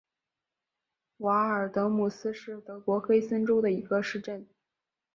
[1.17, 4.47] 瓦尔德姆斯是德国黑森州的一个市镇。